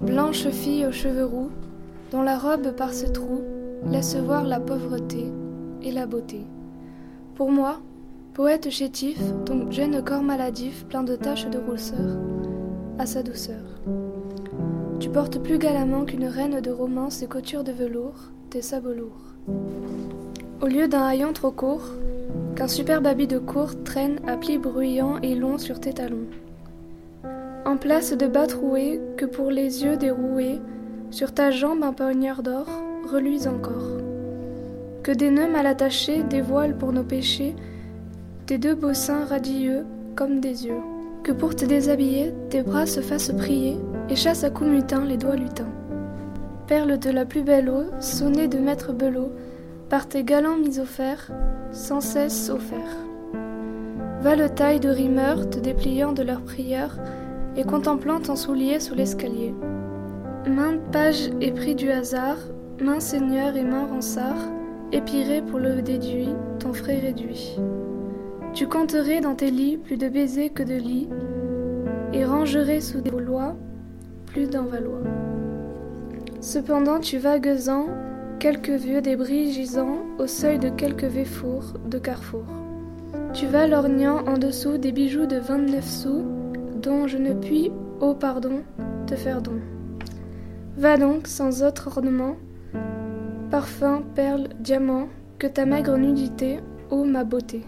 [0.00, 1.50] Blanche fille aux cheveux roux,
[2.10, 3.42] dont la robe par ses trous
[3.86, 5.26] laisse voir la pauvreté
[5.82, 6.40] et la beauté.
[7.34, 7.80] Pour moi,
[8.32, 12.18] poète chétif, ton jeune corps maladif plein de taches de rousseur,
[12.98, 13.62] à sa douceur.
[15.00, 19.34] Tu portes plus galamment qu'une reine de romance et couture de velours, tes sabots lourds.
[20.62, 21.84] Au lieu d'un haillon trop court,
[22.56, 26.26] qu'un superbe habit de cour traîne à plis bruyants et longs sur tes talons.
[27.66, 30.60] En place de bas troués, que pour les yeux déroués,
[31.10, 32.66] sur ta jambe un poignard d'or
[33.10, 33.98] reluise encore.
[35.02, 37.54] Que des nœuds mal attachés dévoilent pour nos péchés
[38.46, 39.84] tes deux beaux seins radieux
[40.16, 40.80] comme des yeux.
[41.22, 43.76] Que pour te déshabiller, tes bras se fassent prier
[44.08, 45.68] et chassent à coups mutins les doigts lutins.
[46.66, 49.30] Perle de la plus belle eau, sonnée de maître belot,
[49.88, 51.30] par tes galants mis fer,
[51.72, 52.96] sans cesse offert.
[54.22, 56.98] Va le taille de rimeurs te dépliant de leurs prières
[57.60, 59.54] et contemplant ton soulier sous l'escalier.
[60.46, 62.38] Main page épris du hasard,
[62.82, 64.48] main seigneur et main ronsard,
[64.92, 67.58] épiré pour le déduit, ton frais réduit.
[68.54, 71.10] Tu compterais dans tes lits plus de baisers que de lits,
[72.14, 73.54] et rangerais sous des lois
[74.24, 75.02] plus d'envalois.
[76.40, 77.88] Cependant tu vagues-en
[78.38, 82.46] quelques vieux débris gisant au seuil de quelques véfours de carrefour.
[83.34, 86.39] Tu vas lorgnant en dessous des bijoux de vingt-neuf sous,
[86.80, 88.62] dont je ne puis, ô pardon,
[89.06, 89.60] te faire don.
[90.76, 92.36] Va donc sans autre ornement,
[93.50, 95.08] parfum, perles, diamants,
[95.38, 97.64] que ta maigre nudité, ô ma beauté.